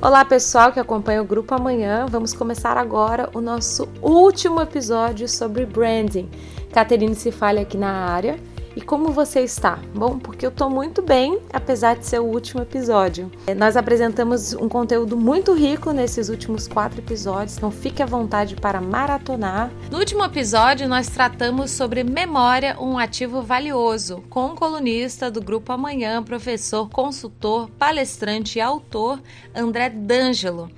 [0.00, 2.06] Olá, pessoal que acompanha o grupo amanhã.
[2.08, 6.28] Vamos começar agora o nosso último episódio sobre branding.
[6.72, 8.38] Caterine se fale aqui na área
[8.78, 9.76] e como você está?
[9.92, 13.28] Bom, porque eu estou muito bem, apesar de ser o último episódio.
[13.48, 18.54] É, nós apresentamos um conteúdo muito rico nesses últimos quatro episódios, então fique à vontade
[18.54, 19.68] para maratonar.
[19.90, 25.42] No último episódio, nós tratamos sobre memória, um ativo valioso, com o um colunista do
[25.42, 29.20] Grupo Amanhã, professor, consultor, palestrante e autor
[29.52, 30.70] André D'Angelo.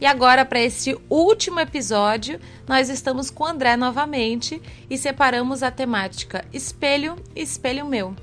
[0.00, 5.70] E agora, para esse último episódio, nós estamos com o André novamente e separamos a
[5.70, 8.14] temática espelho espelho meu.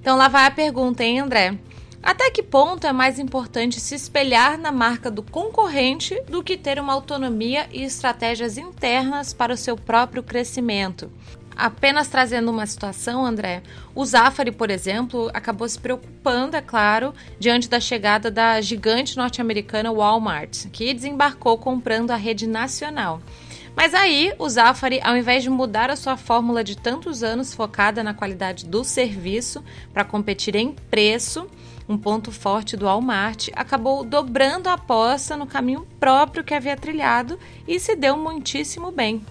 [0.00, 1.58] Então lá vai a pergunta, hein, André?
[2.02, 6.78] Até que ponto é mais importante se espelhar na marca do concorrente do que ter
[6.78, 11.10] uma autonomia e estratégias internas para o seu próprio crescimento?
[11.56, 13.62] Apenas trazendo uma situação, André,
[13.94, 19.92] o Zafari, por exemplo, acabou se preocupando, é claro, diante da chegada da gigante norte-americana
[19.92, 23.20] Walmart, que desembarcou comprando a rede nacional.
[23.76, 28.04] Mas aí, o Zafari, ao invés de mudar a sua fórmula de tantos anos focada
[28.04, 31.48] na qualidade do serviço para competir em preço,
[31.88, 37.38] um ponto forte do Walmart, acabou dobrando a aposta no caminho próprio que havia trilhado
[37.66, 39.24] e se deu muitíssimo bem.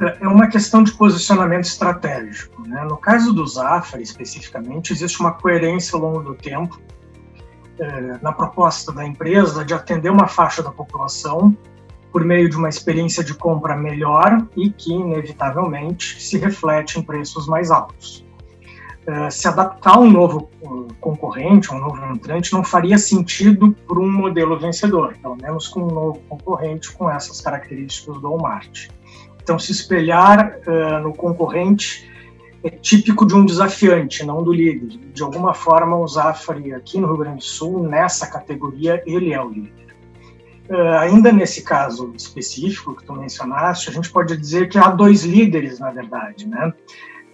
[0.00, 2.62] É, é uma questão de posicionamento estratégico.
[2.66, 2.84] Né?
[2.84, 6.80] No caso do Zafra, especificamente, existe uma coerência ao longo do tempo
[7.78, 11.56] é, na proposta da empresa de atender uma faixa da população
[12.12, 17.46] por meio de uma experiência de compra melhor e que, inevitavelmente, se reflete em preços
[17.46, 18.25] mais altos.
[19.06, 20.50] É, se adaptar a um novo
[21.00, 25.86] concorrente, um novo entrante, não faria sentido para um modelo vencedor, pelo menos com um
[25.86, 28.88] novo concorrente com essas características do Walmart.
[29.40, 32.10] Então, se espelhar uh, no concorrente
[32.64, 34.98] é típico de um desafiante, não do líder.
[35.14, 39.40] De alguma forma, o Zafari aqui no Rio Grande do Sul, nessa categoria, ele é
[39.40, 39.86] o líder.
[40.68, 45.22] Uh, ainda nesse caso específico que tu mencionaste, a gente pode dizer que há dois
[45.22, 46.72] líderes, na verdade, né?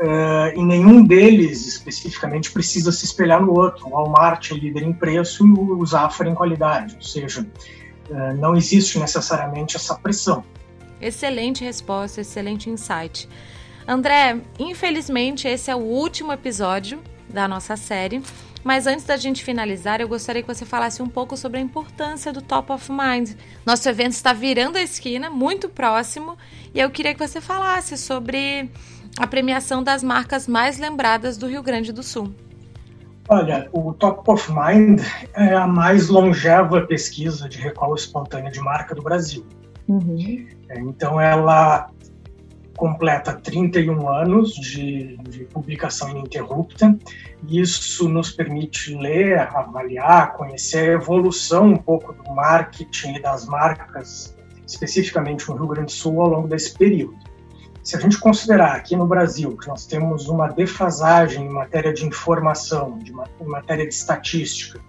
[0.02, 3.86] Uh, e nenhum deles especificamente precisa se espelhar no outro.
[3.86, 7.46] O Walmart é líder em preço e o Zafari em qualidade, ou seja,
[8.10, 10.42] uh, não existe necessariamente essa pressão.
[11.00, 13.28] Excelente resposta, excelente insight.
[13.86, 18.20] André, infelizmente esse é o último episódio da nossa série,
[18.64, 22.32] mas antes da gente finalizar, eu gostaria que você falasse um pouco sobre a importância
[22.32, 23.32] do Top of Mind.
[23.66, 26.36] Nosso evento está virando a esquina, muito próximo,
[26.74, 28.70] e eu queria que você falasse sobre
[29.18, 32.32] a premiação das marcas mais lembradas do Rio Grande do Sul.
[33.28, 35.00] Olha, o Top of Mind
[35.34, 39.44] é a mais longeva pesquisa de recall espontânea de marca do Brasil.
[39.88, 40.46] Uhum.
[40.68, 41.90] É, então, ela
[42.76, 46.96] completa 31 anos de, de, publicação ininterrupta.
[47.48, 54.36] Isso nos permite ler, avaliar, conhecer a evolução um pouco do marketing e das marcas,
[54.66, 57.16] especificamente no Rio Grande do Sul, ao longo desse período.
[57.82, 62.06] Se a gente considerar aqui no Brasil que nós temos uma defasagem em matéria de
[62.06, 64.80] informação, de em matéria de estatística,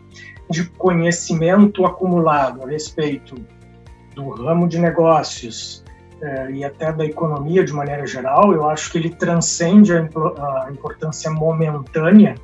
[0.49, 3.35] de conhecimento acumulado a respeito
[4.13, 5.82] do ramo de negócios
[6.23, 10.69] é, e até da economia de maneira geral, eu acho que ele transcende a, a
[10.71, 12.35] importância momentânea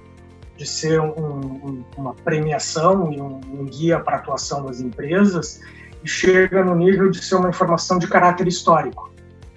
[0.57, 5.61] de ser um, um, uma premiação e um, um guia para a atuação das empresas
[6.03, 9.09] e chega no nível de ser uma informação de caráter histórico,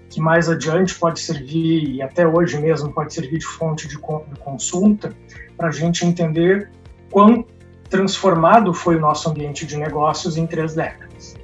[0.09, 4.41] que mais adiante pode servir, e até hoje mesmo pode servir de fonte de, de
[4.41, 5.13] consulta,
[5.57, 6.71] para a gente entender
[7.11, 7.45] quão
[7.91, 11.35] transformado foi o nosso ambiente de negócios em três décadas.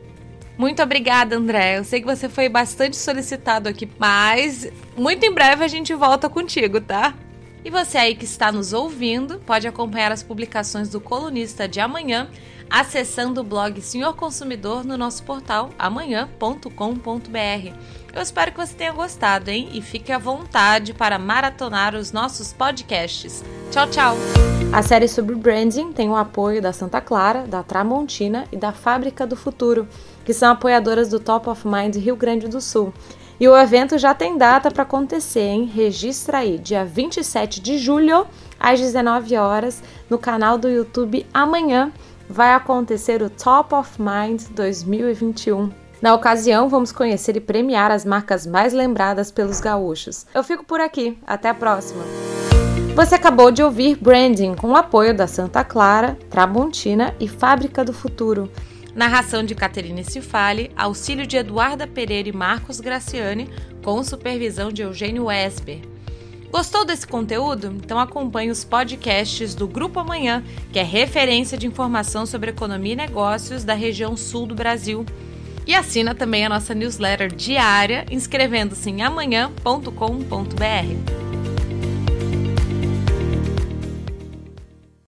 [0.58, 1.78] Muito obrigada, André.
[1.78, 6.28] Eu sei que você foi bastante solicitado aqui, mas muito em breve a gente volta
[6.28, 7.14] contigo, tá?
[7.64, 12.28] E você aí que está nos ouvindo, pode acompanhar as publicações do colunista de amanhã
[12.70, 16.68] acessando o blog Senhor Consumidor no nosso portal amanhã.com.br.
[18.14, 19.68] Eu espero que você tenha gostado, hein?
[19.72, 23.44] E fique à vontade para maratonar os nossos podcasts.
[23.70, 24.16] Tchau, tchau!
[24.72, 29.26] A série sobre branding tem o apoio da Santa Clara, da Tramontina e da Fábrica
[29.26, 29.88] do Futuro
[30.28, 32.92] que são apoiadoras do Top of Mind Rio Grande do Sul.
[33.40, 35.64] E o evento já tem data para acontecer, hein?
[35.64, 38.26] Registra aí, dia 27 de julho,
[38.60, 41.90] às 19 horas, no canal do YouTube Amanhã
[42.28, 45.70] vai acontecer o Top of Mind 2021.
[46.00, 50.26] Na ocasião, vamos conhecer e premiar as marcas mais lembradas pelos gaúchos.
[50.32, 52.04] Eu fico por aqui, até a próxima.
[52.94, 57.92] Você acabou de ouvir Branding com o apoio da Santa Clara, Tramontina e Fábrica do
[57.92, 58.50] Futuro.
[58.94, 63.48] Narração de Caterine Cifali, auxílio de Eduarda Pereira e Marcos Graciani,
[63.84, 65.80] com supervisão de Eugênio Esper.
[66.50, 67.74] Gostou desse conteúdo?
[67.76, 70.42] Então acompanhe os podcasts do Grupo Amanhã,
[70.72, 75.04] que é referência de informação sobre economia e negócios da região sul do Brasil.
[75.66, 81.17] E assina também a nossa newsletter diária inscrevendo-se em amanhã.com.br.